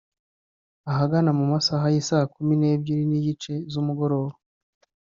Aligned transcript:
Ahagana 0.91 1.29
mu 1.39 1.45
masaha 1.53 1.85
y’Isaa 1.93 2.29
Kumi 2.33 2.53
n’ebyiri 2.57 3.03
n’igice 3.07 3.53
z’umugoroba 3.71 4.31